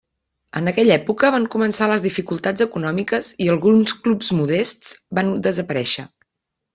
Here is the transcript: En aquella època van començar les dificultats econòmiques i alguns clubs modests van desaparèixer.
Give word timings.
En 0.59 0.69
aquella 0.69 0.95
època 0.99 1.29
van 1.35 1.43
començar 1.55 1.89
les 1.91 2.05
dificultats 2.07 2.65
econòmiques 2.67 3.29
i 3.47 3.51
alguns 3.57 3.93
clubs 4.07 4.33
modests 4.39 4.97
van 5.19 5.31
desaparèixer. 5.49 6.07